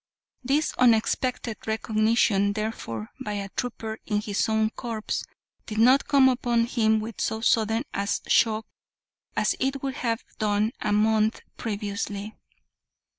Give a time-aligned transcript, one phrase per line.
[0.43, 5.03] This unexpected recognition, therefore, by a trooper in his own corps,
[5.67, 8.65] did not come upon him with so sudden a shock
[9.35, 12.35] as it would have done a month previously.